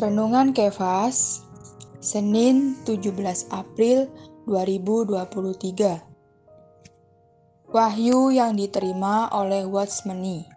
Renungan 0.00 0.56
Kefas, 0.56 1.44
Senin 2.00 2.80
17 2.88 3.12
April 3.52 4.08
2023. 4.48 6.00
Wahyu 7.68 8.32
yang 8.32 8.56
diterima 8.56 9.28
oleh 9.36 9.68
Watchmeni. 9.68 10.48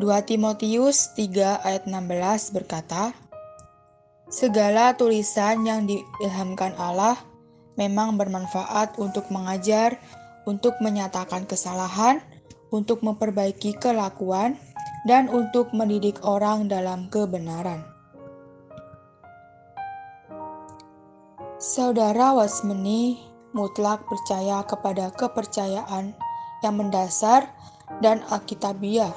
Timotius 0.24 1.12
3 1.12 1.60
ayat 1.60 1.84
16 1.84 2.56
berkata, 2.56 3.12
Segala 4.32 4.96
tulisan 4.96 5.60
yang 5.60 5.84
diilhamkan 5.84 6.72
Allah 6.80 7.20
memang 7.76 8.16
bermanfaat 8.16 8.96
untuk 8.96 9.28
mengajar, 9.28 10.00
untuk 10.48 10.80
menyatakan 10.80 11.44
kesalahan, 11.44 12.24
untuk 12.72 13.04
memperbaiki 13.04 13.76
kelakuan, 13.76 14.56
dan 15.08 15.28
untuk 15.32 15.72
mendidik 15.72 16.20
orang 16.26 16.68
dalam 16.68 17.08
kebenaran. 17.08 17.80
Saudara 21.60 22.32
Wasmeni 22.32 23.20
mutlak 23.52 24.04
percaya 24.08 24.64
kepada 24.64 25.12
kepercayaan 25.12 26.16
yang 26.64 26.74
mendasar 26.76 27.48
dan 28.00 28.24
alkitabiah 28.32 29.12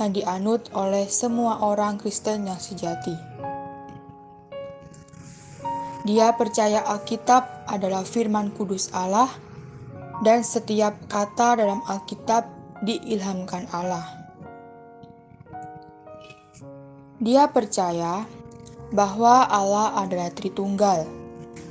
yang 0.00 0.16
dianut 0.16 0.72
oleh 0.72 1.04
semua 1.04 1.60
orang 1.60 2.00
Kristen 2.00 2.48
yang 2.48 2.56
sejati. 2.56 3.12
Dia 6.08 6.32
percaya 6.32 6.80
Alkitab 6.80 7.68
adalah 7.68 8.08
firman 8.08 8.48
kudus 8.56 8.88
Allah 8.96 9.28
dan 10.24 10.40
setiap 10.40 10.96
kata 11.12 11.60
dalam 11.60 11.84
Alkitab 11.84 12.48
diilhamkan 12.88 13.68
Allah. 13.68 14.29
Dia 17.20 17.52
percaya 17.52 18.24
bahwa 18.96 19.44
Allah 19.44 19.92
adalah 20.00 20.32
Tritunggal, 20.32 21.04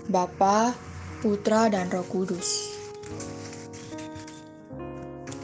Bapa, 0.06 0.78
Putra, 1.26 1.66
dan 1.74 1.90
Roh 1.90 2.06
Kudus. 2.06 2.70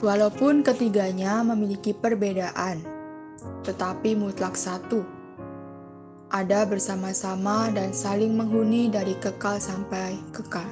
Walaupun 0.06 0.62
ketiganya 0.62 1.42
memiliki 1.42 1.90
perbedaan, 1.98 2.86
tetapi 3.66 4.14
mutlak 4.14 4.54
satu, 4.54 5.02
ada 6.30 6.70
bersama-sama 6.70 7.74
dan 7.74 7.90
saling 7.90 8.38
menghuni 8.38 8.94
dari 8.94 9.18
kekal 9.18 9.58
sampai 9.58 10.22
kekal. 10.30 10.70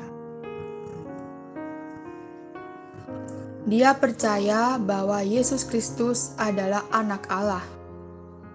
Dia 3.66 3.97
percaya 3.97 4.78
bahwa 4.78 5.25
Yesus 5.25 5.66
Kristus 5.66 6.38
adalah 6.38 6.86
Anak 6.94 7.25
Allah 7.34 7.66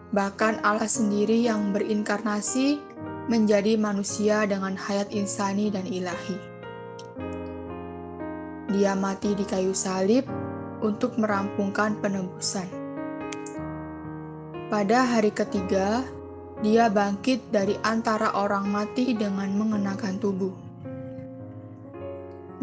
Bahkan 0.08 0.64
Allah 0.64 0.88
sendiri 0.88 1.44
yang 1.44 1.76
berinkarnasi 1.76 2.80
menjadi 3.28 3.76
manusia 3.76 4.48
dengan 4.48 4.72
hayat 4.72 5.12
insani 5.12 5.68
dan 5.68 5.84
ilahi. 5.84 6.36
Dia 8.72 8.96
mati 8.96 9.36
di 9.36 9.44
kayu 9.44 9.76
salib 9.76 10.24
untuk 10.80 11.20
merampungkan 11.20 12.00
penebusan. 12.00 12.64
Pada 14.72 15.04
hari 15.04 15.28
ketiga, 15.28 16.00
dia 16.64 16.88
bangkit 16.88 17.52
dari 17.52 17.76
antara 17.84 18.32
orang 18.32 18.64
mati 18.64 19.12
dengan 19.12 19.52
mengenakan 19.60 20.16
tubuh. 20.16 20.52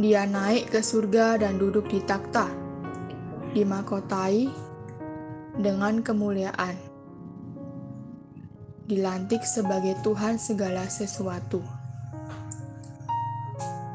Dia 0.02 0.26
naik 0.26 0.74
ke 0.74 0.82
surga 0.82 1.46
dan 1.46 1.62
duduk 1.62 1.94
di 1.94 2.02
takhta, 2.02 2.50
dimakotai 3.54 4.50
dengan 5.62 6.02
kemuliaan 6.02 6.95
dilantik 8.86 9.42
sebagai 9.42 9.98
Tuhan 10.06 10.38
segala 10.38 10.86
sesuatu. 10.86 11.58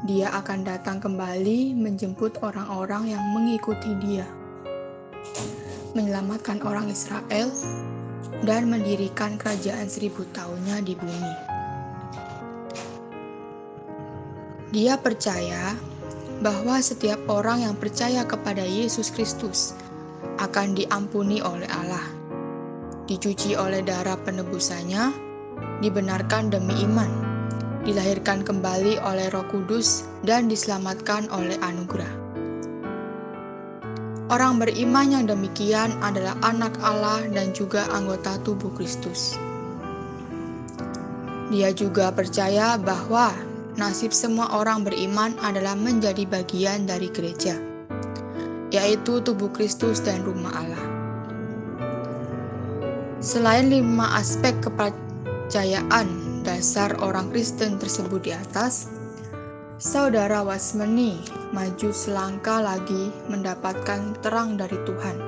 Dia 0.03 0.35
akan 0.35 0.67
datang 0.67 0.99
kembali 0.99 1.71
menjemput 1.79 2.43
orang-orang 2.43 3.15
yang 3.15 3.23
mengikuti 3.31 3.95
Dia, 4.03 4.27
menyelamatkan 5.95 6.59
orang 6.67 6.91
Israel, 6.91 7.47
dan 8.43 8.67
mendirikan 8.67 9.39
kerajaan 9.39 9.87
seribu 9.87 10.27
tahunnya 10.35 10.83
di 10.83 10.93
bumi. 10.99 11.35
Dia 14.75 14.99
percaya 14.99 15.71
bahwa 16.43 16.83
setiap 16.83 17.21
orang 17.31 17.63
yang 17.63 17.75
percaya 17.79 18.27
kepada 18.27 18.65
Yesus 18.65 19.13
Kristus 19.13 19.71
akan 20.41 20.73
diampuni 20.73 21.39
oleh 21.39 21.69
Allah 21.69 22.20
dicuci 23.11 23.59
oleh 23.59 23.83
darah 23.83 24.15
penebusannya, 24.15 25.11
dibenarkan 25.83 26.47
demi 26.47 26.71
iman, 26.87 27.11
dilahirkan 27.83 28.39
kembali 28.47 29.03
oleh 29.03 29.27
Roh 29.35 29.43
Kudus, 29.51 30.07
dan 30.23 30.47
diselamatkan 30.47 31.27
oleh 31.35 31.59
anugerah. 31.59 32.07
Orang 34.31 34.63
beriman 34.63 35.11
yang 35.11 35.27
demikian 35.27 35.91
adalah 35.99 36.39
anak 36.39 36.71
Allah 36.79 37.27
dan 37.35 37.51
juga 37.51 37.83
anggota 37.91 38.39
tubuh 38.47 38.71
Kristus. 38.79 39.35
Dia 41.51 41.75
juga 41.75 42.15
percaya 42.15 42.79
bahwa 42.79 43.35
nasib 43.75 44.15
semua 44.15 44.55
orang 44.55 44.87
beriman 44.87 45.35
adalah 45.43 45.75
menjadi 45.75 46.23
bagian 46.23 46.87
dari 46.87 47.11
gereja, 47.11 47.59
yaitu 48.71 49.19
tubuh 49.19 49.51
Kristus 49.51 49.99
dan 49.99 50.23
rumah 50.23 50.55
Allah. 50.55 51.00
Selain 53.21 53.69
lima 53.69 54.17
aspek 54.17 54.57
kepercayaan 54.65 56.41
dasar 56.41 56.97
orang 57.05 57.29
Kristen 57.29 57.77
tersebut 57.77 58.17
di 58.25 58.33
atas, 58.33 58.89
saudara 59.77 60.41
Wasmeni 60.41 61.21
maju 61.53 61.93
selangkah 61.93 62.65
lagi 62.65 63.13
mendapatkan 63.29 64.17
terang 64.25 64.57
dari 64.57 64.73
Tuhan. 64.89 65.21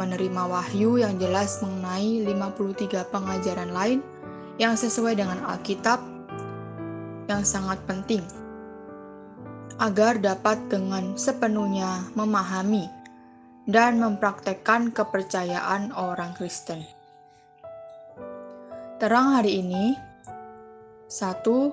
Menerima 0.00 0.42
wahyu 0.48 1.04
yang 1.04 1.20
jelas 1.20 1.60
mengenai 1.60 2.24
53 2.32 3.12
pengajaran 3.12 3.68
lain 3.68 4.00
yang 4.56 4.72
sesuai 4.72 5.20
dengan 5.20 5.44
Alkitab 5.44 6.00
yang 7.28 7.44
sangat 7.44 7.76
penting 7.84 8.24
agar 9.84 10.16
dapat 10.16 10.56
dengan 10.72 11.12
sepenuhnya 11.12 12.08
memahami 12.16 13.03
dan 13.64 13.96
mempraktekkan 13.96 14.92
kepercayaan 14.92 15.92
orang 15.96 16.36
Kristen. 16.36 16.84
Terang 19.00 19.36
hari 19.36 19.64
ini, 19.64 19.96
satu, 21.08 21.72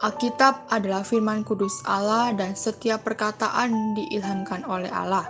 Alkitab 0.00 0.72
adalah 0.72 1.04
firman 1.04 1.44
kudus 1.44 1.84
Allah 1.84 2.32
dan 2.32 2.56
setiap 2.56 3.04
perkataan 3.04 3.92
diilhamkan 3.92 4.64
oleh 4.64 4.88
Allah. 4.88 5.28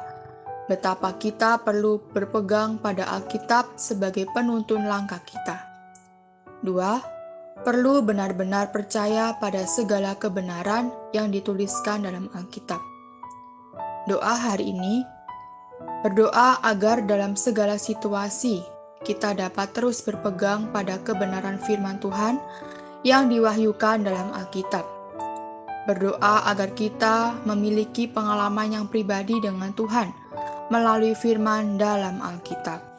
Betapa 0.71 1.19
kita 1.19 1.59
perlu 1.59 1.99
berpegang 2.15 2.79
pada 2.79 3.03
Alkitab 3.19 3.75
sebagai 3.75 4.31
penuntun 4.31 4.87
langkah 4.87 5.19
kita. 5.27 5.59
Dua, 6.63 7.03
perlu 7.67 7.99
benar-benar 8.07 8.71
percaya 8.71 9.35
pada 9.43 9.67
segala 9.67 10.15
kebenaran 10.15 10.95
yang 11.11 11.35
dituliskan 11.35 12.07
dalam 12.07 12.31
Alkitab. 12.31 12.79
Doa 14.07 14.35
hari 14.39 14.71
ini 14.71 15.03
Berdoa 16.01 16.61
agar 16.65 17.05
dalam 17.05 17.37
segala 17.37 17.77
situasi 17.77 18.65
kita 19.01 19.33
dapat 19.33 19.73
terus 19.73 20.05
berpegang 20.05 20.69
pada 20.77 21.01
kebenaran 21.01 21.57
firman 21.57 21.97
Tuhan 22.05 22.37
yang 23.01 23.33
diwahyukan 23.33 24.05
dalam 24.05 24.29
Alkitab. 24.37 24.85
Berdoa 25.89 26.45
agar 26.53 26.77
kita 26.77 27.33
memiliki 27.49 28.05
pengalaman 28.05 28.77
yang 28.77 28.87
pribadi 28.93 29.41
dengan 29.41 29.73
Tuhan 29.73 30.13
melalui 30.69 31.17
firman 31.17 31.81
dalam 31.81 32.21
Alkitab. 32.21 32.90